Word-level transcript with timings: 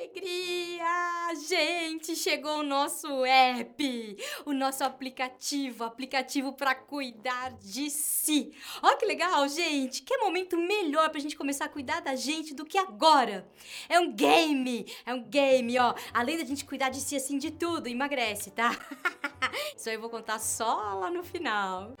alegria! 0.00 1.34
Gente, 1.46 2.16
chegou 2.16 2.60
o 2.60 2.62
nosso 2.62 3.24
app, 3.24 4.16
o 4.46 4.52
nosso 4.52 4.82
aplicativo, 4.82 5.84
aplicativo 5.84 6.54
para 6.54 6.74
cuidar 6.74 7.52
de 7.52 7.90
si. 7.90 8.52
Olha 8.82 8.96
que 8.96 9.04
legal, 9.04 9.46
gente! 9.48 10.02
Que 10.02 10.16
momento 10.16 10.56
melhor 10.56 11.10
pra 11.10 11.20
gente 11.20 11.36
começar 11.36 11.66
a 11.66 11.68
cuidar 11.68 12.00
da 12.00 12.16
gente 12.16 12.54
do 12.54 12.64
que 12.64 12.78
agora? 12.78 13.46
É 13.88 14.00
um 14.00 14.12
game, 14.12 14.86
é 15.04 15.12
um 15.12 15.22
game, 15.22 15.78
ó. 15.78 15.94
Além 16.14 16.38
da 16.38 16.44
gente 16.44 16.64
cuidar 16.64 16.88
de 16.88 17.00
si 17.00 17.14
assim 17.14 17.36
de 17.36 17.50
tudo, 17.50 17.86
emagrece, 17.86 18.50
tá? 18.50 18.70
Isso 19.76 19.88
aí 19.88 19.96
eu 19.96 20.00
vou 20.00 20.10
contar 20.10 20.38
só 20.38 20.94
lá 20.94 21.10
no 21.10 21.22
final. 21.22 21.94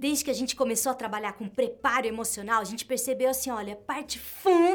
Desde 0.00 0.24
que 0.24 0.30
a 0.30 0.34
gente 0.34 0.56
começou 0.56 0.90
a 0.92 0.94
trabalhar 0.94 1.34
com 1.34 1.46
preparo 1.46 2.06
emocional, 2.06 2.62
a 2.62 2.64
gente 2.64 2.86
percebeu 2.86 3.28
assim, 3.28 3.50
olha, 3.50 3.76
parte 3.76 4.18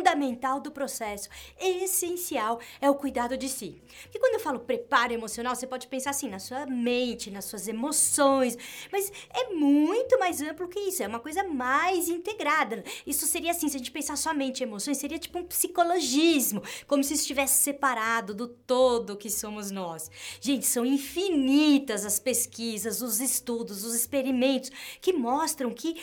fundamental 0.06 0.60
do 0.60 0.72
processo, 0.72 1.30
essencial, 1.60 2.60
é 2.80 2.88
o 2.88 2.94
cuidado 2.94 3.36
de 3.36 3.50
si. 3.50 3.82
E 4.14 4.20
quando 4.20 4.36
eu 4.36 4.40
falo 4.40 4.60
preparo 4.60 5.12
emocional, 5.12 5.56
você 5.56 5.66
pode 5.66 5.88
pensar 5.88 6.12
assim, 6.12 6.30
na 6.30 6.38
sua 6.38 6.68
mente, 6.68 7.32
nas 7.32 7.46
suas 7.46 7.68
emoções, 7.68 8.56
mas 8.92 9.12
é 9.34 9.50
muito 9.50 10.20
mais 10.20 10.42
amplo 10.42 10.68
que 10.68 10.80
isso, 10.80 11.02
é 11.02 11.08
uma 11.08 11.20
coisa 11.20 11.44
mais 11.44 12.08
integrada. 12.08 12.84
Isso 13.06 13.26
seria 13.26 13.50
assim, 13.50 13.68
se 13.68 13.78
a 13.78 13.80
gente 13.80 13.92
pensar 13.92 14.16
somente 14.16 14.62
em 14.62 14.68
emoções, 14.68 14.98
seria 14.98 15.18
tipo 15.18 15.40
um 15.40 15.44
psicologismo, 15.44 16.62
como 16.86 17.04
se 17.04 17.16
estivesse 17.16 17.64
separado 17.64 18.36
do 18.36 18.48
todo 18.48 19.18
que 19.18 19.30
somos 19.30 19.72
nós. 19.72 20.12
Gente, 20.40 20.68
são 20.68 20.86
infinitas 20.86 22.06
as 22.06 22.20
pesquisas, 22.20 23.02
os 23.02 23.20
estudos, 23.20 23.84
os 23.84 23.96
experimentos 23.96 24.72
que 25.02 25.14
mostram 25.14 25.72
que 25.72 26.00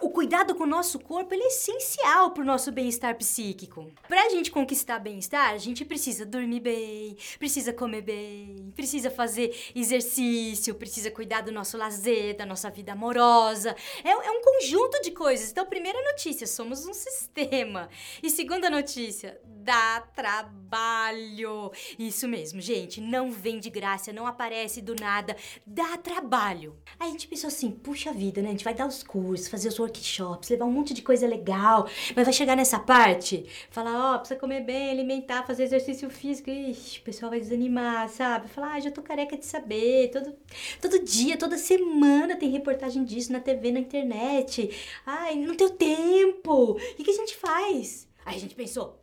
o 0.00 0.10
cuidado 0.10 0.54
com 0.54 0.64
o 0.64 0.66
nosso 0.66 0.98
corpo 0.98 1.34
é 1.34 1.36
essencial 1.36 2.30
para 2.30 2.42
o 2.42 2.46
nosso 2.46 2.72
bem-estar 2.72 3.16
psíquico. 3.16 3.90
Para 4.08 4.22
a 4.24 4.28
gente 4.30 4.50
conquistar 4.50 4.98
bem-estar, 4.98 5.52
a 5.52 5.58
gente 5.58 5.84
precisa 5.84 6.24
dormir 6.24 6.60
bem, 6.60 7.16
precisa 7.38 7.72
comer 7.72 8.02
bem, 8.02 8.72
precisa 8.74 9.10
fazer 9.10 9.54
exercício, 9.74 10.74
precisa 10.74 11.10
cuidar 11.10 11.42
do 11.42 11.52
nosso 11.52 11.76
lazer, 11.76 12.36
da 12.36 12.46
nossa 12.46 12.70
vida 12.70 12.92
amorosa. 12.92 13.76
É, 14.02 14.10
é 14.10 14.30
um 14.30 14.40
conjunto 14.40 15.02
de 15.02 15.10
coisas. 15.10 15.50
Então, 15.50 15.66
primeira 15.66 16.02
notícia, 16.02 16.46
somos 16.46 16.86
um 16.86 16.94
sistema. 16.94 17.88
E 18.22 18.30
segunda 18.30 18.70
notícia, 18.70 19.38
dá 19.64 20.02
trabalho. 20.14 21.72
Isso 21.98 22.28
mesmo, 22.28 22.60
gente, 22.60 23.00
não 23.00 23.32
vem 23.32 23.58
de 23.58 23.70
graça, 23.70 24.12
não 24.12 24.26
aparece 24.26 24.82
do 24.82 24.94
nada, 24.94 25.34
dá 25.66 25.96
trabalho. 25.96 26.76
Aí 27.00 27.08
a 27.08 27.12
gente 27.12 27.26
pensou 27.26 27.48
assim, 27.48 27.70
puxa 27.70 28.12
vida, 28.12 28.42
né? 28.42 28.48
A 28.48 28.52
gente 28.52 28.64
vai 28.64 28.74
dar 28.74 28.86
os 28.86 29.02
cursos, 29.02 29.48
fazer 29.48 29.68
os 29.68 29.78
workshops, 29.78 30.50
levar 30.50 30.66
um 30.66 30.70
monte 30.70 30.92
de 30.92 31.00
coisa 31.00 31.26
legal, 31.26 31.88
mas 32.14 32.24
vai 32.26 32.32
chegar 32.32 32.56
nessa 32.56 32.78
parte, 32.78 33.46
falar, 33.70 34.12
ó, 34.12 34.14
oh, 34.14 34.18
precisa 34.18 34.38
comer 34.38 34.60
bem, 34.60 34.90
alimentar, 34.90 35.46
fazer 35.46 35.64
exercício 35.64 36.10
físico, 36.10 36.50
ixi, 36.50 37.00
o 37.00 37.02
pessoal 37.02 37.30
vai 37.30 37.40
desanimar, 37.40 38.08
sabe? 38.10 38.48
Falar, 38.48 38.74
ah, 38.74 38.80
já 38.80 38.90
tô 38.90 39.02
careca 39.02 39.36
de 39.36 39.46
saber, 39.46 40.10
todo, 40.10 40.34
todo 40.80 41.04
dia, 41.04 41.38
toda 41.38 41.56
semana 41.56 42.36
tem 42.36 42.50
reportagem 42.50 43.04
disso 43.04 43.32
na 43.32 43.40
TV, 43.40 43.72
na 43.72 43.80
internet. 43.80 44.70
Ai, 45.06 45.36
não 45.36 45.54
tenho 45.54 45.70
tempo. 45.70 46.72
O 46.72 46.74
que, 46.74 47.04
que 47.04 47.10
a 47.10 47.14
gente 47.14 47.36
faz? 47.36 48.06
Aí 48.24 48.36
a 48.36 48.40
gente 48.40 48.54
pensou, 48.54 48.98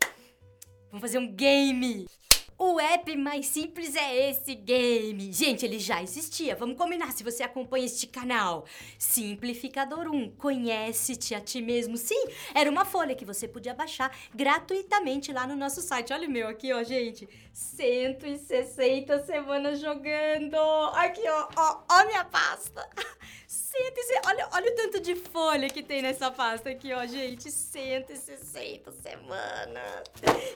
Vamos 0.91 1.01
fazer 1.01 1.19
um 1.19 1.33
game! 1.33 2.05
O 2.63 2.79
app 2.79 3.17
mais 3.17 3.47
simples 3.47 3.95
é 3.95 4.29
esse 4.29 4.53
game. 4.53 5.33
Gente, 5.33 5.65
ele 5.65 5.79
já 5.79 6.03
existia. 6.03 6.55
Vamos 6.55 6.77
combinar 6.77 7.11
se 7.11 7.23
você 7.23 7.41
acompanha 7.41 7.87
este 7.87 8.05
canal. 8.05 8.65
Simplificador 8.99 10.07
1. 10.07 10.35
Conhece-te 10.35 11.33
a 11.33 11.41
ti 11.41 11.59
mesmo. 11.59 11.97
Sim, 11.97 12.23
era 12.53 12.69
uma 12.69 12.85
folha 12.85 13.15
que 13.15 13.25
você 13.25 13.47
podia 13.47 13.73
baixar 13.73 14.15
gratuitamente 14.31 15.33
lá 15.33 15.47
no 15.47 15.55
nosso 15.55 15.81
site. 15.81 16.13
Olha 16.13 16.27
o 16.27 16.31
meu 16.31 16.47
aqui, 16.47 16.71
ó, 16.71 16.83
gente. 16.83 17.27
160 17.51 19.25
semanas 19.25 19.79
jogando. 19.79 20.55
Aqui, 20.93 21.27
ó, 21.27 21.47
ó, 21.57 21.81
ó 21.89 22.05
minha 22.05 22.25
pasta. 22.25 22.87
160, 23.47 24.27
olha, 24.27 24.49
olha 24.51 24.71
o 24.71 24.75
tanto 24.75 24.99
de 24.99 25.15
folha 25.15 25.69
que 25.69 25.81
tem 25.81 26.01
nessa 26.01 26.29
pasta 26.29 26.69
aqui, 26.69 26.93
ó, 26.93 27.05
gente. 27.05 27.49
160 27.49 28.91
semanas. 28.91 30.03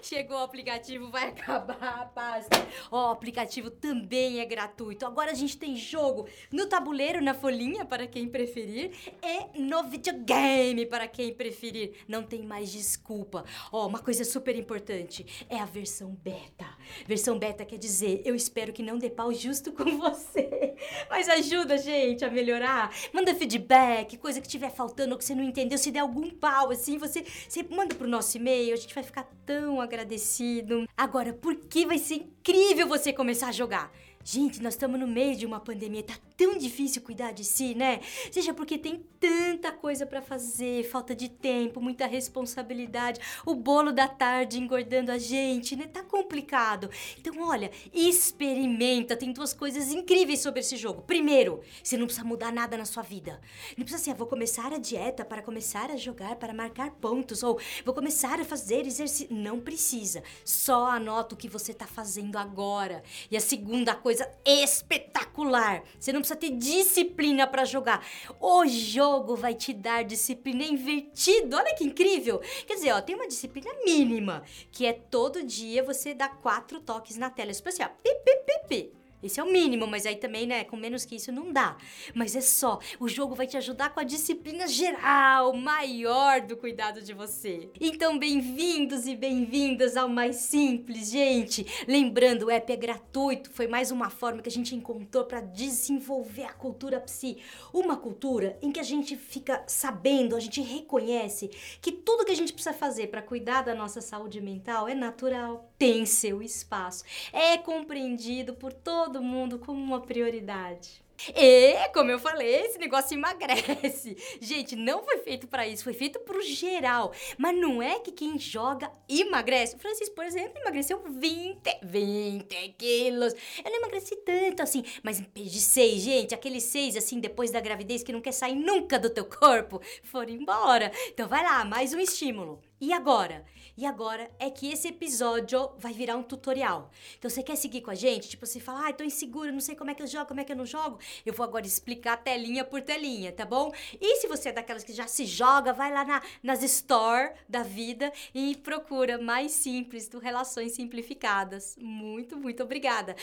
Chegou 0.01 0.37
o 0.37 0.43
aplicativo, 0.43 1.09
vai 1.09 1.29
acabar 1.31 1.94
pasta. 2.03 2.67
Ó, 2.91 3.09
o 3.09 3.11
aplicativo 3.11 3.69
também 3.69 4.39
é 4.39 4.45
gratuito. 4.45 5.05
Agora 5.05 5.31
a 5.31 5.33
gente 5.35 5.57
tem 5.57 5.75
jogo 5.75 6.27
no 6.51 6.65
tabuleiro, 6.65 7.21
na 7.21 7.33
folhinha, 7.33 7.85
para 7.85 8.07
quem 8.07 8.27
preferir, 8.27 8.91
e 9.23 9.61
no 9.61 9.83
videogame, 9.83 10.85
para 10.85 11.07
quem 11.07 11.33
preferir. 11.33 11.93
Não 12.07 12.23
tem 12.23 12.43
mais 12.43 12.71
desculpa. 12.71 13.45
Ó, 13.71 13.87
uma 13.87 13.99
coisa 13.99 14.25
super 14.25 14.57
importante 14.57 15.45
é 15.47 15.59
a 15.59 15.65
versão 15.65 16.17
beta. 16.21 16.65
Versão 17.05 17.39
beta 17.39 17.63
quer 17.63 17.77
dizer, 17.77 18.21
eu 18.25 18.35
espero 18.35 18.73
que 18.73 18.83
não 18.83 18.97
dê 18.97 19.09
pau 19.09 19.31
justo 19.33 19.71
com 19.71 19.97
você. 19.97 20.75
Mas 21.09 21.29
ajuda, 21.29 21.77
gente, 21.77 22.25
a 22.25 22.29
melhorar 22.29 22.65
Manda 23.13 23.33
feedback, 23.35 24.17
coisa 24.17 24.41
que 24.41 24.47
tiver 24.47 24.69
faltando 24.69 25.13
ou 25.13 25.17
que 25.17 25.25
você 25.25 25.35
não 25.35 25.43
entendeu. 25.43 25.77
Se 25.77 25.91
der 25.91 25.99
algum 25.99 26.29
pau, 26.29 26.71
assim, 26.71 26.97
você, 26.97 27.23
você 27.47 27.63
manda 27.63 27.95
pro 27.95 28.07
nosso 28.07 28.37
e-mail. 28.37 28.73
A 28.73 28.77
gente 28.77 28.93
vai 28.93 29.03
ficar 29.03 29.23
tão 29.45 29.79
agradecido. 29.79 30.87
Agora, 30.97 31.33
por 31.33 31.55
que 31.55 31.84
vai 31.85 31.97
ser 31.97 32.15
incrível 32.15 32.87
você 32.87 33.13
começar 33.13 33.47
a 33.47 33.51
jogar? 33.51 33.91
Gente, 34.23 34.61
nós 34.61 34.73
estamos 34.73 34.99
no 34.99 35.07
meio 35.07 35.35
de 35.35 35.45
uma 35.45 35.59
pandemia, 35.59 36.01
tá 36.01 36.15
tão 36.37 36.57
difícil 36.57 37.01
cuidar 37.01 37.31
de 37.31 37.43
si, 37.43 37.75
né? 37.75 37.99
Seja 38.31 38.53
porque 38.53 38.77
tem 38.77 39.03
tanta 39.19 39.71
coisa 39.71 40.05
para 40.05 40.21
fazer, 40.21 40.83
falta 40.83 41.15
de 41.15 41.29
tempo, 41.29 41.81
muita 41.81 42.05
responsabilidade, 42.05 43.19
o 43.45 43.55
bolo 43.55 43.91
da 43.91 44.07
tarde 44.07 44.59
engordando 44.59 45.11
a 45.11 45.17
gente, 45.17 45.75
né? 45.75 45.87
Tá 45.87 46.03
complicado. 46.03 46.89
Então, 47.17 47.41
olha, 47.41 47.71
experimenta, 47.93 49.15
tem 49.15 49.31
duas 49.31 49.53
coisas 49.53 49.91
incríveis 49.91 50.41
sobre 50.41 50.59
esse 50.59 50.77
jogo. 50.77 51.01
Primeiro, 51.01 51.61
você 51.83 51.97
não 51.97 52.05
precisa 52.05 52.25
mudar 52.25 52.51
nada 52.51 52.77
na 52.77 52.85
sua 52.85 53.03
vida. 53.03 53.39
Não 53.77 53.83
precisa 53.83 54.01
assim, 54.01 54.11
ah, 54.11 54.15
vou 54.15 54.27
começar 54.27 54.73
a 54.73 54.77
dieta 54.77 55.23
para 55.23 55.41
começar 55.41 55.89
a 55.89 55.97
jogar, 55.97 56.35
para 56.35 56.53
marcar 56.53 56.91
pontos, 56.91 57.43
ou 57.43 57.59
vou 57.83 57.93
começar 57.93 58.39
a 58.39 58.45
fazer 58.45 58.85
exercício. 58.85 59.27
Não 59.33 59.59
precisa. 59.59 60.23
Só 60.43 60.87
anota 60.87 61.35
o 61.35 61.37
que 61.37 61.47
você 61.47 61.73
tá 61.73 61.87
fazendo 61.87 62.37
agora. 62.37 63.03
E 63.31 63.37
a 63.37 63.41
segunda 63.41 63.95
coisa 63.95 64.29
espetacular. 64.45 65.83
Você 65.99 66.11
não 66.11 66.21
precisa 66.25 66.35
ter 66.35 66.51
disciplina 66.51 67.45
para 67.45 67.63
jogar. 67.63 68.05
O 68.39 68.65
jogo 68.65 69.35
vai 69.35 69.53
te 69.53 69.71
dar 69.71 70.03
disciplina 70.03 70.63
invertida. 70.63 71.57
Olha 71.57 71.75
que 71.75 71.83
incrível. 71.83 72.41
Quer 72.65 72.75
dizer, 72.75 72.91
ó, 72.91 73.01
tem 73.01 73.15
uma 73.15 73.27
disciplina 73.27 73.69
mínima, 73.85 74.43
que 74.71 74.85
é 74.85 74.93
todo 74.93 75.43
dia 75.43 75.83
você 75.83 76.13
dar 76.13 76.37
quatro 76.41 76.79
toques 76.79 77.17
na 77.17 77.29
tela. 77.29 77.53
Tipo 77.53 77.69
assim, 77.69 77.83
ó, 77.83 77.87
pi, 77.87 78.15
pi, 78.23 78.37
pi, 78.45 78.67
pi. 78.67 79.04
Esse 79.25 79.39
é 79.39 79.43
o 79.43 79.51
mínimo, 79.51 79.87
mas 79.87 80.05
aí 80.05 80.17
também, 80.17 80.45
né, 80.45 80.63
com 80.63 80.77
menos 80.77 81.03
que 81.03 81.15
isso 81.15 81.31
não 81.31 81.51
dá. 81.51 81.75
Mas 82.13 82.35
é 82.35 82.41
só, 82.41 82.77
o 82.99 83.09
jogo 83.09 83.33
vai 83.33 83.47
te 83.47 83.57
ajudar 83.57 83.89
com 83.89 83.99
a 83.99 84.03
disciplina 84.03 84.67
geral, 84.67 85.51
maior 85.53 86.41
do 86.41 86.55
cuidado 86.55 87.01
de 87.01 87.11
você. 87.11 87.71
Então, 87.81 88.19
bem-vindos 88.19 89.07
e 89.07 89.15
bem-vindas 89.15 89.97
ao 89.97 90.07
Mais 90.07 90.35
Simples, 90.35 91.09
gente. 91.09 91.65
Lembrando, 91.87 92.43
o 92.43 92.51
app 92.51 92.71
é 92.71 92.75
gratuito, 92.75 93.49
foi 93.49 93.65
mais 93.67 93.89
uma 93.89 94.11
forma 94.11 94.43
que 94.43 94.49
a 94.49 94.51
gente 94.51 94.75
encontrou 94.75 95.25
para 95.25 95.41
desenvolver 95.41 96.43
a 96.43 96.53
cultura 96.53 96.99
psi. 96.99 97.37
Uma 97.73 97.97
cultura 97.97 98.59
em 98.61 98.71
que 98.71 98.79
a 98.79 98.83
gente 98.83 99.15
fica 99.15 99.63
sabendo, 99.65 100.35
a 100.35 100.39
gente 100.39 100.61
reconhece 100.61 101.49
que 101.81 101.91
tudo 101.91 102.25
que 102.25 102.31
a 102.31 102.35
gente 102.35 102.53
precisa 102.53 102.75
fazer 102.75 103.07
para 103.07 103.23
cuidar 103.23 103.63
da 103.63 103.73
nossa 103.73 104.01
saúde 104.01 104.39
mental 104.39 104.87
é 104.87 104.93
natural, 104.93 105.73
tem 105.77 106.05
seu 106.05 106.41
espaço, 106.41 107.03
é 107.31 107.57
compreendido 107.57 108.53
por 108.53 108.73
todo 108.73 109.21
mundo 109.21 109.59
como 109.59 109.81
uma 109.81 110.01
prioridade. 110.01 111.05
E, 111.33 111.89
como 111.93 112.11
eu 112.11 112.19
falei, 112.19 112.47
esse 112.47 112.77
negócio 112.77 113.15
emagrece. 113.15 114.17
Gente, 114.41 114.75
não 114.75 115.03
foi 115.03 115.19
feito 115.19 115.47
para 115.47 115.67
isso, 115.67 115.83
foi 115.83 115.93
feito 115.93 116.19
pro 116.19 116.41
geral. 116.41 117.13
Mas 117.37 117.57
não 117.57 117.81
é 117.81 117.99
que 117.99 118.11
quem 118.11 118.37
joga 118.37 118.91
emagrece. 119.07 119.75
O 119.75 119.79
Francisco, 119.79 120.13
por 120.13 120.25
exemplo, 120.25 120.59
emagreceu 120.59 121.01
20, 121.07 121.79
20 121.83 122.75
quilos. 122.77 123.33
Eu 123.33 123.71
não 123.71 123.77
emagreci 123.77 124.15
tanto 124.17 124.61
assim, 124.61 124.83
mas 125.01 125.21
de 125.33 125.61
6, 125.61 126.01
gente, 126.01 126.35
aqueles 126.35 126.63
6 126.63 126.97
assim, 126.97 127.19
depois 127.19 127.49
da 127.49 127.61
gravidez 127.61 128.03
que 128.03 128.13
não 128.13 128.21
quer 128.21 128.33
sair 128.33 128.55
nunca 128.55 128.99
do 128.99 129.09
teu 129.09 129.25
corpo, 129.25 129.81
foram 130.03 130.31
embora. 130.31 130.91
Então 131.07 131.27
vai 131.27 131.43
lá, 131.43 131.63
mais 131.63 131.93
um 131.93 131.99
estímulo. 131.99 132.61
E 132.79 132.91
agora? 132.91 133.45
E 133.77 133.85
agora 133.85 134.29
é 134.37 134.49
que 134.49 134.71
esse 134.71 134.89
episódio 134.89 135.71
vai 135.77 135.93
virar 135.93 136.17
um 136.17 136.23
tutorial. 136.23 136.91
Então 137.17 137.29
você 137.29 137.41
quer 137.41 137.55
seguir 137.55 137.81
com 137.81 137.91
a 137.91 137.95
gente? 137.95 138.29
Tipo, 138.29 138.45
você 138.45 138.59
fala, 138.59 138.87
ah, 138.87 138.93
tô 138.93 139.03
insegura, 139.03 139.51
não 139.51 139.61
sei 139.61 139.75
como 139.75 139.91
é 139.91 139.93
que 139.93 140.03
eu 140.03 140.07
jogo, 140.07 140.27
como 140.27 140.41
é 140.41 140.43
que 140.43 140.51
eu 140.51 140.55
não 140.55 140.65
jogo. 140.65 140.99
Eu 141.25 141.33
vou 141.33 141.43
agora 141.45 141.65
explicar 141.65 142.17
telinha 142.17 142.65
por 142.65 142.81
telinha, 142.81 143.31
tá 143.31 143.45
bom? 143.45 143.71
E 143.99 144.17
se 144.17 144.27
você 144.27 144.49
é 144.49 144.51
daquelas 144.51 144.83
que 144.83 144.93
já 144.93 145.07
se 145.07 145.25
joga, 145.25 145.71
vai 145.71 145.91
lá 145.91 146.03
na, 146.03 146.21
nas 146.43 146.63
store 146.63 147.33
da 147.47 147.63
vida 147.63 148.11
e 148.33 148.55
procura 148.57 149.17
mais 149.17 149.51
simples 149.51 150.07
do 150.07 150.19
Relações 150.19 150.73
Simplificadas. 150.73 151.75
Muito, 151.79 152.37
muito 152.37 152.61
obrigada. 152.63 153.15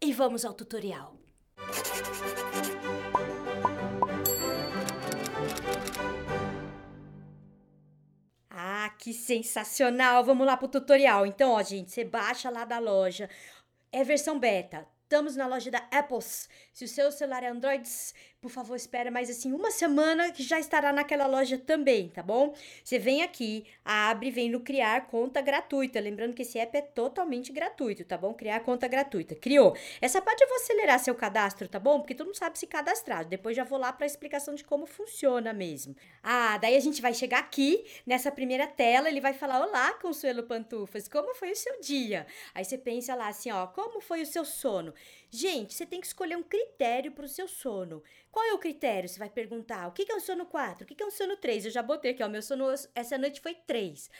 E 0.00 0.12
vamos 0.12 0.44
ao 0.44 0.54
tutorial. 0.54 1.16
Que 9.02 9.12
sensacional! 9.12 10.22
Vamos 10.24 10.46
lá 10.46 10.56
pro 10.56 10.68
tutorial. 10.68 11.26
Então, 11.26 11.50
ó, 11.50 11.62
gente, 11.62 11.90
você 11.90 12.04
baixa 12.04 12.48
lá 12.50 12.64
da 12.64 12.78
loja. 12.78 13.28
É 13.90 14.04
versão 14.04 14.38
beta. 14.38 14.86
Estamos 15.12 15.36
na 15.36 15.46
loja 15.46 15.70
da 15.70 15.86
Apples. 15.90 16.48
Se 16.72 16.86
o 16.86 16.88
seu 16.88 17.12
celular 17.12 17.42
é 17.42 17.48
Android, 17.48 17.86
por 18.40 18.50
favor, 18.50 18.74
espera 18.74 19.08
mais 19.08 19.30
assim 19.30 19.52
uma 19.52 19.70
semana 19.70 20.32
que 20.32 20.42
já 20.42 20.58
estará 20.58 20.92
naquela 20.92 21.26
loja 21.26 21.56
também, 21.58 22.08
tá 22.08 22.22
bom? 22.22 22.54
Você 22.82 22.98
vem 22.98 23.22
aqui, 23.22 23.64
abre, 23.84 24.32
vem 24.32 24.50
no 24.50 24.60
criar 24.60 25.06
conta 25.06 25.40
gratuita. 25.40 26.00
Lembrando 26.00 26.34
que 26.34 26.42
esse 26.42 26.58
app 26.58 26.76
é 26.76 26.80
totalmente 26.80 27.52
gratuito, 27.52 28.04
tá 28.04 28.16
bom? 28.18 28.34
Criar 28.34 28.58
conta 28.60 28.88
gratuita. 28.88 29.36
Criou. 29.36 29.76
Essa 30.00 30.20
parte 30.20 30.42
eu 30.42 30.48
vou 30.48 30.56
acelerar 30.56 30.98
seu 30.98 31.14
cadastro, 31.14 31.68
tá 31.68 31.78
bom? 31.78 32.00
Porque 32.00 32.14
tu 32.14 32.24
não 32.24 32.34
sabe 32.34 32.58
se 32.58 32.66
cadastrar. 32.66 33.26
Depois 33.26 33.56
já 33.56 33.62
vou 33.62 33.78
lá 33.78 33.92
para 33.92 34.06
a 34.06 34.08
explicação 34.08 34.54
de 34.54 34.64
como 34.64 34.86
funciona 34.86 35.52
mesmo. 35.52 35.94
Ah, 36.20 36.56
daí 36.58 36.74
a 36.74 36.80
gente 36.80 37.00
vai 37.02 37.14
chegar 37.14 37.38
aqui 37.38 37.84
nessa 38.04 38.32
primeira 38.32 38.66
tela, 38.66 39.08
ele 39.08 39.20
vai 39.20 39.34
falar: 39.34 39.60
"Olá, 39.60 39.92
Consuelo 40.00 40.42
Pantufas, 40.42 41.06
como 41.06 41.32
foi 41.34 41.52
o 41.52 41.56
seu 41.56 41.80
dia?". 41.80 42.26
Aí 42.54 42.64
você 42.64 42.76
pensa 42.76 43.14
lá 43.14 43.28
assim, 43.28 43.52
ó, 43.52 43.68
como 43.68 44.00
foi 44.00 44.22
o 44.22 44.26
seu 44.26 44.44
sono? 44.44 44.92
Gente, 45.30 45.74
você 45.74 45.86
tem 45.86 46.00
que 46.00 46.06
escolher 46.06 46.36
um 46.36 46.42
critério 46.42 47.12
para 47.12 47.24
o 47.24 47.28
seu 47.28 47.48
sono. 47.48 48.02
Qual 48.30 48.44
é 48.44 48.52
o 48.52 48.58
critério? 48.58 49.08
Você 49.08 49.18
vai 49.18 49.30
perguntar: 49.30 49.88
o 49.88 49.92
que 49.92 50.10
é 50.10 50.14
um 50.14 50.20
sono 50.20 50.46
4? 50.46 50.84
O 50.84 50.86
que 50.86 51.02
é 51.02 51.06
um 51.06 51.10
sono 51.10 51.36
3? 51.36 51.66
Eu 51.66 51.70
já 51.70 51.82
botei 51.82 52.12
aqui, 52.12 52.22
ó. 52.22 52.28
Meu 52.28 52.42
sono 52.42 52.66
essa 52.94 53.16
noite 53.16 53.40
foi 53.40 53.54
3. 53.54 54.10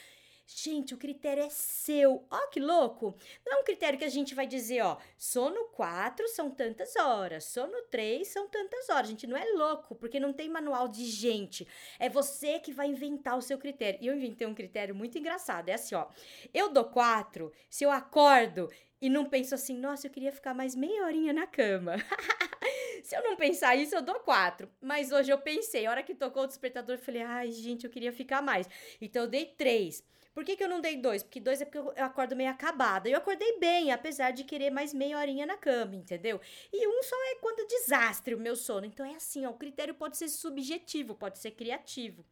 Gente, 0.45 0.93
o 0.93 0.99
critério 0.99 1.43
é 1.43 1.49
seu. 1.49 2.27
Ó, 2.31 2.47
que 2.49 2.61
louco! 2.61 3.17
Não 3.47 3.59
é 3.59 3.61
um 3.61 3.65
critério 3.65 3.99
que 3.99 4.05
a 4.05 4.11
gente 4.11 4.35
vai 4.35 4.47
dizer, 4.47 4.83
ó, 4.83 4.99
sono 5.17 5.67
4 5.69 6.29
são 6.29 6.51
tantas 6.51 6.97
horas, 6.97 7.45
sono 7.45 7.81
3 7.91 8.27
são 8.27 8.49
tantas 8.49 8.89
horas. 8.89 9.09
Gente 9.09 9.27
não 9.27 9.37
é 9.37 9.45
louco, 9.53 9.95
porque 9.95 10.21
não 10.21 10.33
tem 10.33 10.49
manual 10.49 10.89
de 10.89 11.05
gente. 11.05 11.67
É 11.99 12.09
você 12.09 12.59
que 12.59 12.73
vai 12.73 12.89
inventar 12.89 13.39
o 13.39 13.43
seu 13.43 13.57
critério. 13.57 13.99
E 14.03 14.07
eu 14.07 14.15
inventei 14.15 14.47
um 14.47 14.55
critério 14.55 14.95
muito 14.95 15.17
engraçado. 15.17 15.69
É 15.69 15.75
assim, 15.75 15.95
ó. 15.95 16.07
Eu 16.53 16.69
dou 16.71 16.85
4 16.85 17.53
se 17.71 17.85
eu 17.85 17.91
acordo 17.91 18.69
e 19.03 19.11
não 19.11 19.25
penso 19.25 19.53
assim, 19.53 19.77
nossa, 19.77 20.07
eu 20.07 20.13
queria 20.13 20.31
ficar 20.31 20.55
mais 20.55 20.77
meia 20.77 21.05
horinha 21.05 21.33
na 21.33 21.45
cama. 21.45 21.97
Se 23.03 23.17
eu 23.17 23.23
não 23.25 23.35
pensar 23.35 23.75
isso, 23.75 23.97
eu 23.97 24.01
dou 24.01 24.21
quatro. 24.21 24.71
Mas 24.81 25.11
hoje 25.11 25.33
eu 25.33 25.39
pensei, 25.39 25.85
a 25.85 25.91
hora 25.91 26.05
que 26.05 26.15
tocou 26.15 26.45
o 26.45 26.47
despertador, 26.47 26.95
eu 26.95 27.03
falei, 27.03 27.23
ai, 27.23 27.51
gente, 27.51 27.85
eu 27.85 27.91
queria 27.91 28.13
ficar 28.13 28.41
mais. 28.41 28.69
Então 29.01 29.25
eu 29.25 29.29
dei 29.29 29.45
três. 29.45 30.05
Por 30.33 30.45
que, 30.45 30.57
que 30.57 30.63
eu 30.63 30.69
não 30.69 30.81
dei 30.81 30.97
dois? 30.97 31.25
Porque 31.25 31.41
dois 31.41 31.61
é 31.61 31.65
porque 31.65 31.79
eu 31.79 31.93
acordo 31.97 32.37
meio 32.37 32.49
acabada. 32.49 33.09
Eu 33.09 33.19
acordei 33.19 33.59
bem, 33.59 33.91
apesar 33.91 34.31
de 34.31 34.45
querer 34.45 34.71
mais 34.71 34.95
meia 34.95 35.19
horinha 35.19 35.45
na 35.45 35.57
cama, 35.57 35.97
entendeu? 35.97 36.41
E 36.73 36.87
um 36.87 37.03
só 37.03 37.17
é 37.33 37.35
quando 37.41 37.67
desastre 37.67 38.37
o 38.37 38.41
meu 38.41 38.55
sono. 38.55 38.87
Então 38.87 39.05
é 39.05 39.17
assim, 39.17 39.45
ó, 39.45 39.51
o 39.51 39.59
critério 39.59 39.95
pode 39.95 40.17
ser 40.17 40.29
subjetivo, 40.29 41.17
pode 41.17 41.41
ser 41.41 41.51
criativo 41.51 42.25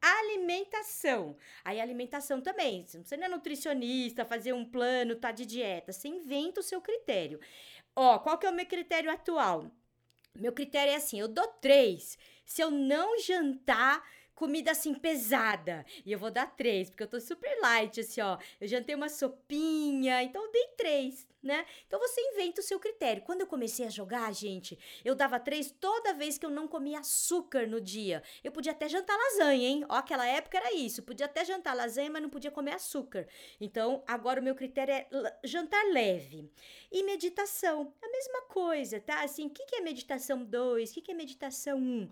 alimentação. 0.00 1.36
Aí 1.64 1.80
alimentação 1.80 2.40
também. 2.40 2.84
Você 2.86 3.16
não 3.16 3.26
é 3.26 3.28
nutricionista, 3.28 4.24
fazer 4.24 4.52
um 4.52 4.64
plano, 4.64 5.16
tá 5.16 5.32
de 5.32 5.44
dieta. 5.44 5.92
Você 5.92 6.08
inventa 6.08 6.60
o 6.60 6.62
seu 6.62 6.80
critério. 6.80 7.40
Ó, 7.94 8.18
qual 8.18 8.38
que 8.38 8.46
é 8.46 8.50
o 8.50 8.54
meu 8.54 8.66
critério 8.66 9.10
atual? 9.10 9.70
Meu 10.34 10.52
critério 10.52 10.92
é 10.92 10.96
assim, 10.96 11.18
eu 11.18 11.26
dou 11.26 11.48
três 11.60 12.16
se 12.44 12.62
eu 12.62 12.70
não 12.70 13.18
jantar 13.18 14.02
comida 14.38 14.70
assim 14.70 14.94
pesada. 14.94 15.84
E 16.06 16.12
eu 16.12 16.18
vou 16.18 16.30
dar 16.30 16.46
três, 16.46 16.88
porque 16.88 17.02
eu 17.02 17.08
tô 17.08 17.18
super 17.18 17.60
light, 17.60 18.00
assim, 18.00 18.20
ó. 18.20 18.38
Eu 18.60 18.68
jantei 18.68 18.94
uma 18.94 19.08
sopinha, 19.08 20.22
então 20.22 20.44
eu 20.44 20.52
dei 20.52 20.68
três, 20.76 21.26
né? 21.42 21.66
Então 21.88 21.98
você 21.98 22.20
inventa 22.20 22.60
o 22.60 22.64
seu 22.64 22.78
critério. 22.78 23.24
Quando 23.24 23.40
eu 23.40 23.48
comecei 23.48 23.84
a 23.84 23.90
jogar, 23.90 24.32
gente, 24.32 24.78
eu 25.04 25.16
dava 25.16 25.40
três 25.40 25.74
toda 25.80 26.14
vez 26.14 26.38
que 26.38 26.46
eu 26.46 26.50
não 26.50 26.68
comia 26.68 27.00
açúcar 27.00 27.66
no 27.66 27.80
dia. 27.80 28.22
Eu 28.44 28.52
podia 28.52 28.70
até 28.70 28.88
jantar 28.88 29.16
lasanha, 29.16 29.68
hein? 29.68 29.84
Ó, 29.88 29.96
aquela 29.96 30.24
época 30.24 30.56
era 30.56 30.72
isso. 30.72 31.02
Podia 31.02 31.26
até 31.26 31.44
jantar 31.44 31.74
lasanha, 31.74 32.08
mas 32.08 32.22
não 32.22 32.30
podia 32.30 32.52
comer 32.52 32.74
açúcar. 32.74 33.26
Então, 33.60 34.04
agora 34.06 34.40
o 34.40 34.44
meu 34.44 34.54
critério 34.54 34.94
é 34.94 35.08
jantar 35.42 35.84
leve. 35.86 36.48
E 36.92 37.02
meditação, 37.02 37.92
a 38.00 38.08
mesma 38.08 38.42
coisa, 38.42 39.00
tá? 39.00 39.24
Assim, 39.24 39.46
o 39.46 39.50
que, 39.50 39.66
que 39.66 39.76
é 39.76 39.80
meditação 39.80 40.44
2? 40.44 40.90
O 40.90 40.94
que, 40.94 41.02
que 41.02 41.10
é 41.10 41.14
meditação 41.14 41.76
1? 41.76 41.80
Um? 41.80 42.08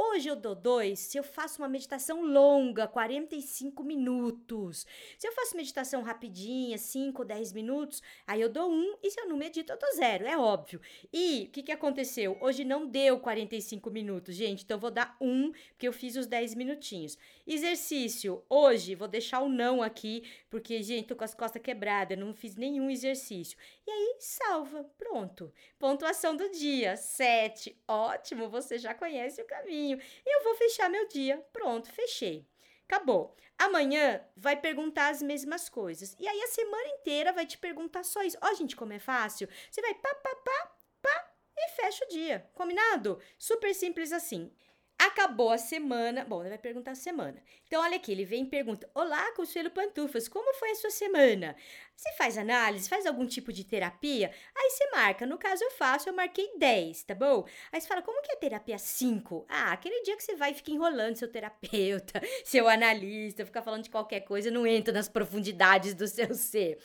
Hoje 0.00 0.28
eu 0.28 0.36
dou 0.36 0.54
dois 0.54 1.00
se 1.00 1.18
eu 1.18 1.24
faço 1.24 1.60
uma 1.60 1.68
meditação 1.68 2.24
longa, 2.24 2.86
45 2.86 3.82
minutos. 3.82 4.86
Se 5.18 5.26
eu 5.26 5.32
faço 5.32 5.56
meditação 5.56 6.02
rapidinha, 6.02 6.78
5 6.78 7.20
ou 7.20 7.26
10 7.26 7.52
minutos, 7.52 8.00
aí 8.24 8.40
eu 8.40 8.48
dou 8.48 8.70
um, 8.70 8.94
e 9.02 9.10
se 9.10 9.20
eu 9.20 9.28
não 9.28 9.36
medito, 9.36 9.72
eu 9.72 9.76
dou 9.76 9.92
zero, 9.96 10.24
é 10.24 10.38
óbvio. 10.38 10.80
E 11.12 11.46
o 11.48 11.50
que, 11.50 11.64
que 11.64 11.72
aconteceu? 11.72 12.38
Hoje 12.40 12.64
não 12.64 12.86
deu 12.86 13.18
45 13.18 13.90
minutos, 13.90 14.36
gente, 14.36 14.62
então 14.62 14.76
eu 14.76 14.80
vou 14.80 14.92
dar 14.92 15.16
um, 15.20 15.50
porque 15.70 15.88
eu 15.88 15.92
fiz 15.92 16.14
os 16.14 16.28
10 16.28 16.54
minutinhos. 16.54 17.18
Exercício, 17.44 18.44
hoje 18.48 18.94
vou 18.94 19.08
deixar 19.08 19.40
o 19.40 19.48
não 19.48 19.82
aqui, 19.82 20.22
porque, 20.48 20.80
gente, 20.80 21.08
tô 21.08 21.16
com 21.16 21.24
as 21.24 21.34
costas 21.34 21.60
quebradas, 21.60 22.16
não 22.16 22.32
fiz 22.32 22.54
nenhum 22.54 22.88
exercício. 22.88 23.58
E 23.84 23.90
aí, 23.90 24.16
salva, 24.20 24.84
pronto. 24.96 25.52
Pontuação 25.76 26.36
do 26.36 26.48
dia, 26.50 26.96
7. 26.96 27.76
Ótimo, 27.88 28.48
você 28.48 28.78
já 28.78 28.94
conhece 28.94 29.42
o 29.42 29.46
caminho 29.46 29.87
E 29.96 30.36
eu 30.36 30.44
vou 30.44 30.54
fechar 30.56 30.88
meu 30.88 31.06
dia. 31.08 31.38
Pronto, 31.52 31.90
fechei. 31.90 32.46
Acabou. 32.84 33.36
Amanhã 33.58 34.24
vai 34.36 34.56
perguntar 34.56 35.08
as 35.08 35.20
mesmas 35.20 35.68
coisas. 35.68 36.16
E 36.18 36.26
aí 36.26 36.42
a 36.42 36.48
semana 36.48 36.88
inteira 36.88 37.32
vai 37.32 37.44
te 37.44 37.58
perguntar 37.58 38.04
só 38.04 38.22
isso. 38.22 38.38
Ó, 38.40 38.50
oh, 38.50 38.54
gente, 38.54 38.76
como 38.76 38.92
é 38.92 38.98
fácil. 38.98 39.48
Você 39.70 39.80
vai 39.80 39.94
pá, 39.94 40.14
pá, 40.14 40.34
pá, 40.36 40.72
pá 41.02 41.28
e 41.56 41.70
fecha 41.70 42.04
o 42.04 42.08
dia. 42.08 42.48
Combinado? 42.54 43.20
Super 43.38 43.74
simples 43.74 44.12
assim. 44.12 44.52
Acabou 44.98 45.52
a 45.52 45.58
semana. 45.58 46.24
Bom, 46.24 46.40
ele 46.40 46.48
vai 46.48 46.58
perguntar 46.58 46.90
a 46.90 46.96
semana. 46.96 47.40
Então, 47.68 47.80
olha 47.80 47.96
aqui, 47.96 48.10
ele 48.10 48.24
vem 48.24 48.42
e 48.42 48.46
pergunta: 48.46 48.90
Olá, 48.92 49.32
Consuelo 49.32 49.70
Pantufas, 49.70 50.26
como 50.28 50.52
foi 50.54 50.72
a 50.72 50.74
sua 50.74 50.90
semana? 50.90 51.54
Você 51.94 52.12
faz 52.14 52.36
análise, 52.36 52.88
faz 52.88 53.06
algum 53.06 53.24
tipo 53.24 53.52
de 53.52 53.62
terapia? 53.64 54.32
Aí 54.56 54.70
você 54.70 54.90
marca. 54.90 55.24
No 55.24 55.38
caso, 55.38 55.62
eu 55.62 55.70
faço, 55.70 56.08
eu 56.08 56.12
marquei 56.12 56.52
10, 56.58 57.04
tá 57.04 57.14
bom? 57.14 57.46
Aí 57.70 57.80
você 57.80 57.86
fala: 57.86 58.02
Como 58.02 58.20
que 58.22 58.32
é 58.32 58.36
terapia 58.36 58.76
5? 58.76 59.46
Ah, 59.48 59.72
aquele 59.72 60.02
dia 60.02 60.16
que 60.16 60.22
você 60.22 60.34
vai 60.34 60.50
e 60.50 60.54
fica 60.54 60.72
enrolando 60.72 61.14
seu 61.14 61.30
terapeuta, 61.30 62.20
seu 62.44 62.68
analista, 62.68 63.46
fica 63.46 63.62
falando 63.62 63.84
de 63.84 63.90
qualquer 63.90 64.20
coisa, 64.22 64.50
não 64.50 64.66
entra 64.66 64.92
nas 64.92 65.08
profundidades 65.08 65.94
do 65.94 66.08
seu 66.08 66.34
ser. 66.34 66.78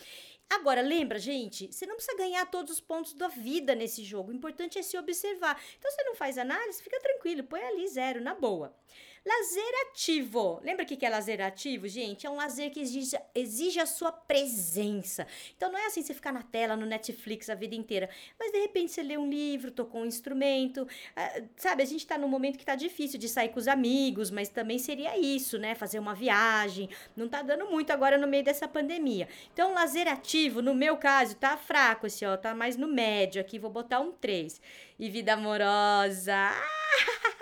Agora, 0.56 0.82
lembra, 0.82 1.18
gente, 1.18 1.72
você 1.72 1.86
não 1.86 1.96
precisa 1.96 2.16
ganhar 2.16 2.46
todos 2.46 2.74
os 2.74 2.80
pontos 2.80 3.14
da 3.14 3.28
vida 3.28 3.74
nesse 3.74 4.04
jogo. 4.04 4.32
O 4.32 4.36
importante 4.36 4.78
é 4.78 4.84
se 4.84 4.98
observar. 4.98 5.60
Então, 5.80 5.90
você 5.90 6.04
não 6.04 6.16
faz 6.16 6.38
análise, 6.38 6.84
fica 6.84 7.00
tranquilo, 7.00 7.44
põe 7.44 7.62
ali 7.62 7.88
zero, 7.88 8.22
na 8.22 8.36
boa. 8.36 8.76
Lazer 9.26 9.74
ativo. 9.90 10.60
Lembra 10.66 10.84
o 10.84 10.86
que 10.86 11.06
é 11.06 11.10
lazer 11.10 11.40
ativo, 11.42 11.88
gente? 11.88 12.28
É 12.28 12.30
um 12.30 12.36
lazer 12.36 12.70
que 12.72 12.82
exige, 12.82 13.18
exige 13.34 13.80
a 13.80 13.86
sua 13.86 14.12
presença. 14.12 15.26
Então 15.56 15.72
não 15.72 15.80
é 15.80 15.86
assim 15.86 16.02
você 16.02 16.14
ficar 16.14 16.34
na 16.34 16.44
tela, 16.44 16.76
no 16.76 16.86
Netflix 16.86 17.50
a 17.50 17.56
vida 17.56 17.74
inteira. 17.74 18.10
Mas 18.38 18.52
de 18.52 18.60
repente 18.60 18.92
você 18.92 19.02
lê 19.02 19.18
um 19.18 19.30
livro, 19.30 19.72
tocou 19.72 20.02
um 20.02 20.06
instrumento. 20.06 20.82
Uh, 20.82 21.48
sabe, 21.56 21.84
a 21.84 21.86
gente 21.86 22.06
tá 22.06 22.18
num 22.18 22.28
momento 22.28 22.58
que 22.58 22.66
tá 22.66 22.76
difícil 22.76 23.18
de 23.18 23.30
sair 23.30 23.48
com 23.48 23.60
os 23.60 23.68
amigos, 23.70 24.30
mas 24.30 24.50
também 24.50 24.78
seria 24.78 25.18
isso, 25.18 25.58
né? 25.58 25.74
Fazer 25.74 26.00
uma 26.00 26.14
viagem. 26.14 26.90
Não 27.16 27.30
tá 27.30 27.42
dando 27.42 27.68
muito 27.68 27.92
agora 27.92 28.18
no 28.18 28.28
meio 28.28 28.44
dessa 28.44 28.68
pandemia. 28.68 29.30
Então, 29.54 29.74
lazer 29.74 30.06
ativo, 30.06 30.62
no 30.62 30.76
meu 30.76 30.98
caso, 30.98 31.38
tá 31.38 31.56
fraco 31.56 32.08
esse, 32.08 32.26
ó. 32.26 32.36
Tá 32.36 32.54
mais 32.54 32.76
no 32.76 32.90
médio 32.90 33.40
aqui. 33.40 33.58
Vou 33.58 33.72
botar 33.72 34.02
um 34.02 34.12
3. 34.12 34.62
E 35.00 35.10
vida 35.10 35.34
amorosa. 35.34 36.34
Ah! 36.36 37.30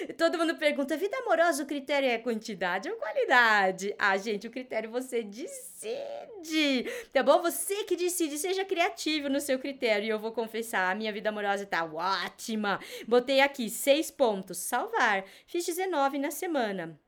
Todo 0.16 0.38
mundo 0.38 0.56
pergunta: 0.56 0.96
vida 0.96 1.16
amorosa, 1.18 1.62
o 1.62 1.66
critério 1.66 2.08
é 2.08 2.18
quantidade 2.18 2.88
ou 2.88 2.96
qualidade? 2.96 3.94
Ah, 3.98 4.16
gente, 4.16 4.46
o 4.46 4.50
critério 4.50 4.90
você 4.90 5.22
decide, 5.22 6.84
tá 7.12 7.22
bom? 7.22 7.40
Você 7.42 7.84
que 7.84 7.96
decide, 7.96 8.38
seja 8.38 8.64
criativo 8.64 9.28
no 9.28 9.40
seu 9.40 9.58
critério. 9.58 10.06
E 10.06 10.10
eu 10.10 10.18
vou 10.18 10.32
confessar: 10.32 10.90
a 10.90 10.94
minha 10.94 11.12
vida 11.12 11.28
amorosa 11.28 11.66
tá 11.66 11.84
ótima. 11.84 12.80
Botei 13.06 13.40
aqui 13.40 13.68
seis 13.68 14.10
pontos, 14.10 14.58
salvar. 14.58 15.24
Fiz 15.46 15.66
19 15.66 16.18
na 16.18 16.30
semana. 16.30 16.98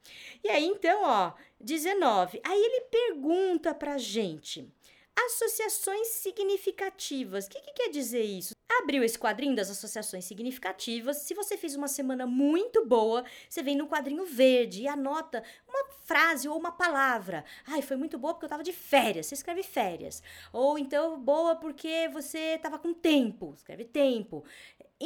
E 0.42 0.48
aí, 0.48 0.64
então, 0.64 1.02
ó, 1.04 1.32
19. 1.60 2.40
Aí 2.44 2.60
ele 2.60 2.80
pergunta 2.90 3.74
pra 3.74 3.98
gente. 3.98 4.68
Associações 5.16 6.08
significativas. 6.08 7.46
O 7.46 7.50
que, 7.50 7.60
que, 7.60 7.72
quer 7.72 7.90
dizer 7.90 8.22
isso? 8.22 8.54
Abriu 8.80 9.04
esse 9.04 9.18
quadrinho 9.18 9.54
das 9.54 9.70
associações 9.70 10.24
significativas. 10.24 11.18
Se 11.18 11.34
você 11.34 11.56
fez 11.56 11.76
uma 11.76 11.88
semana 11.88 12.26
muito 12.26 12.86
boa, 12.86 13.24
você 13.48 13.62
vem 13.62 13.76
no 13.76 13.86
quadrinho 13.86 14.24
verde 14.24 14.82
e 14.82 14.88
anota 14.88 15.42
uma 15.68 15.84
frase 16.04 16.48
ou 16.48 16.58
uma 16.58 16.72
palavra. 16.72 17.44
Ai, 17.66 17.82
foi 17.82 17.96
muito 17.96 18.18
boa 18.18 18.32
porque 18.32 18.44
eu 18.44 18.48
estava 18.48 18.62
de 18.62 18.72
férias. 18.72 19.26
Você 19.26 19.34
escreve 19.34 19.62
férias. 19.62 20.22
Ou 20.52 20.78
então, 20.78 21.20
boa 21.20 21.54
porque 21.56 22.08
você 22.12 22.54
estava 22.56 22.78
com 22.78 22.94
tempo. 22.94 23.52
Escreve 23.54 23.84
tempo. 23.84 24.44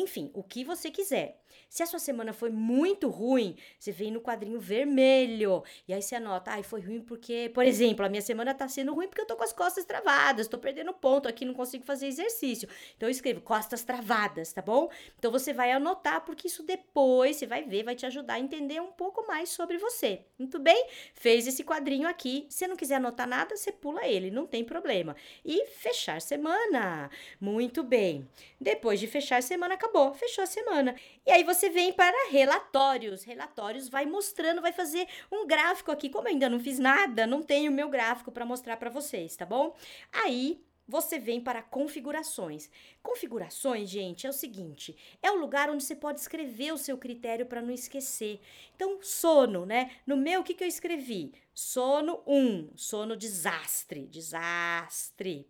Enfim, 0.00 0.30
o 0.34 0.42
que 0.42 0.64
você 0.64 0.90
quiser. 0.90 1.40
Se 1.68 1.82
a 1.82 1.86
sua 1.86 1.98
semana 1.98 2.32
foi 2.32 2.50
muito 2.50 3.08
ruim, 3.08 3.56
você 3.78 3.90
vem 3.90 4.10
no 4.10 4.20
quadrinho 4.20 4.60
vermelho. 4.60 5.62
E 5.86 5.92
aí 5.92 6.00
você 6.00 6.14
anota, 6.14 6.52
ai, 6.52 6.62
foi 6.62 6.80
ruim 6.80 7.00
porque, 7.00 7.50
por 7.54 7.64
exemplo, 7.64 8.04
a 8.04 8.08
minha 8.08 8.22
semana 8.22 8.54
tá 8.54 8.68
sendo 8.68 8.94
ruim 8.94 9.08
porque 9.08 9.20
eu 9.20 9.26
tô 9.26 9.36
com 9.36 9.44
as 9.44 9.52
costas 9.52 9.84
travadas, 9.84 10.48
tô 10.48 10.58
perdendo 10.58 10.92
ponto 10.92 11.28
aqui, 11.28 11.44
não 11.44 11.54
consigo 11.54 11.84
fazer 11.84 12.06
exercício. 12.06 12.68
Então 12.96 13.08
eu 13.08 13.10
escrevo 13.10 13.40
costas 13.40 13.82
travadas, 13.82 14.52
tá 14.52 14.62
bom? 14.62 14.88
Então 15.18 15.30
você 15.30 15.52
vai 15.52 15.72
anotar 15.72 16.24
porque 16.24 16.46
isso 16.46 16.62
depois 16.62 17.36
você 17.36 17.46
vai 17.46 17.64
ver, 17.64 17.82
vai 17.82 17.94
te 17.94 18.06
ajudar 18.06 18.34
a 18.34 18.40
entender 18.40 18.80
um 18.80 18.92
pouco 18.92 19.26
mais 19.26 19.50
sobre 19.50 19.78
você. 19.78 20.22
Muito 20.38 20.58
bem? 20.58 20.88
Fez 21.14 21.46
esse 21.46 21.64
quadrinho 21.64 22.08
aqui. 22.08 22.46
Se 22.48 22.66
não 22.66 22.76
quiser 22.76 22.96
anotar 22.96 23.26
nada, 23.26 23.56
você 23.56 23.72
pula 23.72 24.06
ele, 24.06 24.30
não 24.30 24.46
tem 24.46 24.64
problema. 24.64 25.16
E 25.44 25.66
fechar 25.66 26.20
semana. 26.20 27.10
Muito 27.40 27.82
bem. 27.82 28.28
Depois 28.60 29.00
de 29.00 29.06
fechar 29.06 29.42
semana, 29.42 29.76
acabou. 29.86 30.14
Fechou 30.14 30.44
a 30.44 30.46
semana. 30.46 30.94
E 31.24 31.30
aí 31.30 31.44
você 31.44 31.70
vem 31.70 31.92
para 31.92 32.30
relatórios. 32.30 33.24
Relatórios 33.24 33.88
vai 33.88 34.04
mostrando, 34.04 34.60
vai 34.60 34.72
fazer 34.72 35.08
um 35.30 35.46
gráfico 35.46 35.90
aqui. 35.90 36.10
Como 36.10 36.28
eu 36.28 36.32
ainda 36.32 36.48
não 36.48 36.60
fiz 36.60 36.78
nada, 36.78 37.26
não 37.26 37.42
tenho 37.42 37.72
meu 37.72 37.88
gráfico 37.88 38.30
para 38.30 38.44
mostrar 38.44 38.76
para 38.76 38.90
vocês, 38.90 39.36
tá 39.36 39.46
bom? 39.46 39.74
Aí 40.12 40.60
você 40.88 41.18
vem 41.18 41.40
para 41.40 41.62
configurações. 41.62 42.70
Configurações, 43.02 43.88
gente, 43.88 44.26
é 44.26 44.30
o 44.30 44.32
seguinte: 44.32 44.96
é 45.22 45.30
o 45.30 45.38
lugar 45.38 45.70
onde 45.70 45.82
você 45.82 45.96
pode 45.96 46.20
escrever 46.20 46.72
o 46.72 46.78
seu 46.78 46.98
critério 46.98 47.46
para 47.46 47.62
não 47.62 47.72
esquecer. 47.72 48.40
Então, 48.74 48.98
sono, 49.02 49.66
né? 49.66 49.90
No 50.06 50.16
meu, 50.16 50.40
o 50.40 50.44
que, 50.44 50.54
que 50.54 50.64
eu 50.64 50.68
escrevi? 50.68 51.32
Sono 51.54 52.22
1, 52.26 52.36
um, 52.36 52.70
sono 52.76 53.16
desastre, 53.16 54.06
desastre, 54.06 55.48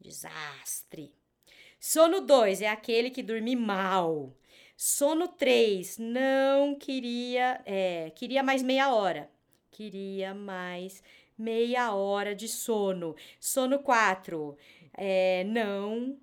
desastre. 0.00 1.12
Sono 1.86 2.22
2 2.22 2.62
é 2.62 2.68
aquele 2.68 3.10
que 3.10 3.22
dorme 3.22 3.54
mal. 3.54 4.34
Sono 4.74 5.28
3, 5.28 5.98
não 5.98 6.74
queria, 6.76 7.60
é, 7.66 8.10
queria 8.16 8.42
mais 8.42 8.62
meia 8.62 8.94
hora. 8.94 9.30
Queria 9.70 10.32
mais 10.32 11.02
meia 11.36 11.94
hora 11.94 12.34
de 12.34 12.48
sono. 12.48 13.14
Sono 13.38 13.80
4, 13.80 14.56
é, 14.94 15.44
não 15.44 16.18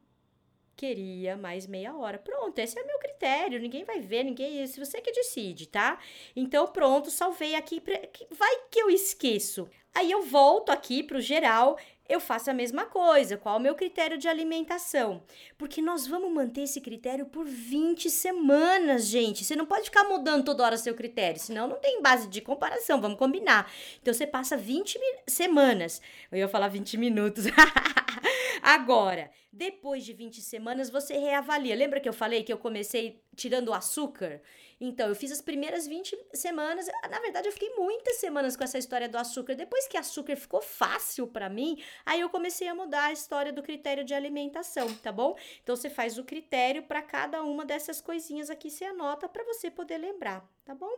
queria 0.76 1.38
mais 1.38 1.68
meia 1.68 1.96
hora. 1.96 2.18
Pronto, 2.18 2.58
esse 2.58 2.80
é 2.80 2.82
o 2.82 2.88
meu 2.88 2.98
critério. 2.98 3.60
Ninguém 3.60 3.84
vai 3.84 4.00
ver, 4.00 4.24
ninguém. 4.24 4.66
Se 4.66 4.80
você 4.80 5.00
que 5.00 5.12
decide, 5.12 5.68
tá? 5.68 6.00
Então, 6.36 6.68
pronto, 6.70 7.12
salvei 7.12 7.54
aqui. 7.54 7.80
Pra, 7.80 8.02
vai 8.32 8.64
que 8.72 8.80
eu 8.82 8.90
esqueço. 8.90 9.70
Aí 9.94 10.10
eu 10.10 10.24
volto 10.24 10.72
aqui 10.72 11.04
para 11.04 11.18
o 11.18 11.22
geral 11.22 11.78
eu 12.12 12.20
faço 12.20 12.52
a 12.52 12.54
mesma 12.54 12.86
coisa. 12.86 13.38
Qual 13.38 13.56
o 13.58 13.60
meu 13.60 13.74
critério 13.74 14.18
de 14.18 14.28
alimentação? 14.28 15.24
Porque 15.58 15.82
nós 15.82 16.06
vamos 16.06 16.30
manter 16.32 16.64
esse 16.64 16.82
critério 16.82 17.26
por 17.26 17.46
20 17.46 18.10
semanas, 18.10 19.06
gente. 19.06 19.46
Você 19.46 19.56
não 19.56 19.66
pode 19.66 19.86
ficar 19.86 20.04
mudando 20.04 20.44
toda 20.44 20.64
hora 20.64 20.78
seu 20.78 20.94
critério, 20.94 21.40
senão 21.40 21.68
não 21.68 21.78
tem 21.78 22.02
base 22.02 22.28
de 22.28 22.42
comparação, 22.42 23.00
vamos 23.00 23.18
combinar. 23.18 23.72
Então 24.02 24.14
você 24.14 24.28
passa 24.28 24.58
20 24.58 25.00
semanas. 25.26 26.02
Eu 26.30 26.40
ia 26.40 26.50
falar 26.50 26.68
20 26.68 26.98
minutos. 26.98 27.46
Agora, 28.62 29.32
depois 29.52 30.06
de 30.06 30.14
20 30.14 30.42
semanas, 30.42 30.90
você 30.90 31.18
reavalia. 31.18 31.76
Lembra 31.76 32.00
que 32.00 32.08
eu 32.08 32.14
falei 32.14 32.44
que 32.44 32.54
eu 32.54 32.58
comecei 32.58 33.24
tirando 33.36 33.70
o 33.70 33.74
açúcar? 33.74 34.42
Então, 34.80 35.10
eu 35.10 35.16
fiz 35.16 35.32
as 35.32 35.42
primeiras 35.42 35.88
20 35.88 36.18
semanas. 36.34 36.88
Na 37.10 37.20
verdade, 37.20 37.48
eu 37.48 37.52
fiquei 37.52 37.70
muitas 37.76 38.18
semanas 38.18 38.56
com 38.56 38.64
essa 38.64 38.78
história 38.78 39.10
do 39.10 39.18
açúcar. 39.18 39.56
Depois 39.56 39.88
que 39.88 39.98
açúcar 39.98 40.36
ficou 40.36 40.62
fácil 40.62 41.28
para 41.28 41.50
mim, 41.50 41.82
aí 42.06 42.22
eu 42.22 42.30
comecei 42.30 42.68
a 42.68 42.76
mudar 42.76 43.06
a 43.06 43.12
história 43.12 43.52
do 43.52 43.64
critério 43.64 44.04
de 44.04 44.14
alimentação, 44.14 44.94
tá 44.98 45.12
bom? 45.12 45.36
Então, 45.64 45.76
você 45.76 45.90
faz 45.90 46.18
o 46.18 46.24
critério 46.24 46.84
para 46.84 47.02
cada 47.02 47.44
uma 47.44 47.66
dessas 47.66 48.00
coisinhas 48.00 48.50
aqui, 48.50 48.70
você 48.70 48.86
anota 48.86 49.28
para 49.28 49.44
você 49.44 49.72
poder 49.72 49.98
lembrar, 49.98 50.48
tá 50.64 50.76
bom? 50.76 50.92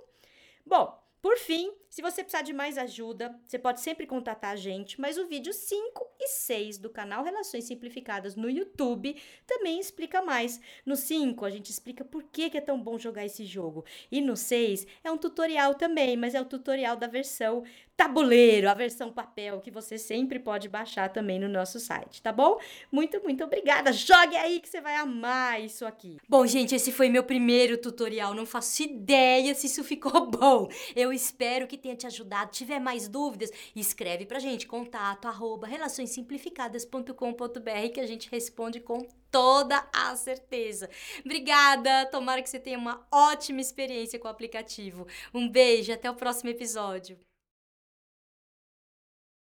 Bom, 0.65 1.01
por 1.23 1.37
fim, 1.37 1.73
se 1.89 2.01
você 2.01 2.21
precisar 2.21 2.41
de 2.41 2.51
mais 2.51 2.77
ajuda, 2.77 3.33
você 3.45 3.57
pode 3.57 3.79
sempre 3.79 4.05
contatar 4.05 4.51
a 4.51 4.55
gente, 4.57 4.99
mas 4.99 5.17
o 5.17 5.25
vídeo 5.25 5.53
5 5.53 6.12
e 6.23 6.27
6 6.29 6.77
do 6.77 6.89
canal 6.89 7.23
Relações 7.23 7.65
Simplificadas 7.65 8.35
no 8.35 8.49
YouTube 8.49 9.15
também 9.45 9.79
explica 9.79 10.21
mais. 10.21 10.59
No 10.85 10.95
5, 10.95 11.45
a 11.45 11.49
gente 11.49 11.69
explica 11.69 12.05
por 12.05 12.23
que, 12.23 12.51
é 12.57 12.61
tão 12.61 12.81
bom 12.81 12.97
jogar 12.97 13.25
esse 13.25 13.45
jogo. 13.45 13.85
E 14.11 14.21
no 14.21 14.35
6 14.35 14.85
é 15.03 15.11
um 15.11 15.17
tutorial 15.17 15.75
também, 15.75 16.15
mas 16.15 16.35
é 16.35 16.41
o 16.41 16.45
tutorial 16.45 16.95
da 16.95 17.07
versão 17.07 17.63
tabuleiro, 17.95 18.69
a 18.69 18.73
versão 18.73 19.11
papel, 19.11 19.61
que 19.61 19.69
você 19.69 19.97
sempre 19.97 20.39
pode 20.39 20.67
baixar 20.67 21.09
também 21.09 21.39
no 21.39 21.47
nosso 21.47 21.79
site, 21.79 22.21
tá 22.21 22.31
bom? 22.31 22.57
Muito, 22.91 23.21
muito 23.23 23.43
obrigada. 23.43 23.93
Jogue 23.93 24.35
aí 24.35 24.59
que 24.59 24.67
você 24.67 24.81
vai 24.81 24.95
amar 24.95 25.61
isso 25.61 25.85
aqui. 25.85 26.17
Bom, 26.27 26.45
gente, 26.47 26.73
esse 26.73 26.91
foi 26.91 27.07
meu 27.07 27.23
primeiro 27.23 27.77
tutorial. 27.77 28.33
Não 28.33 28.45
faço 28.45 28.83
ideia 28.83 29.53
se 29.53 29.67
isso 29.67 29.83
ficou 29.83 30.25
bom. 30.31 30.67
Eu 30.95 31.13
espero 31.13 31.67
que 31.67 31.77
tenha 31.77 31.95
te 31.95 32.07
ajudado. 32.07 32.53
Se 32.53 32.63
tiver 32.63 32.79
mais 32.79 33.07
dúvidas, 33.07 33.51
escreve 33.75 34.25
pra 34.25 34.39
gente 34.39 34.65
contato 34.65 35.27
arroba 35.27 35.67
relaçõessimplificadas.com.br 36.13 37.93
que 37.93 37.99
a 37.99 38.05
gente 38.05 38.29
responde 38.29 38.79
com 38.79 39.07
toda 39.31 39.87
a 39.93 40.15
certeza. 40.15 40.89
Obrigada. 41.25 42.05
Tomara 42.07 42.41
que 42.41 42.49
você 42.49 42.59
tenha 42.59 42.77
uma 42.77 43.05
ótima 43.11 43.61
experiência 43.61 44.19
com 44.19 44.27
o 44.27 44.31
aplicativo. 44.31 45.07
Um 45.33 45.49
beijo, 45.49 45.91
até 45.91 46.09
o 46.09 46.15
próximo 46.15 46.49
episódio. 46.49 47.17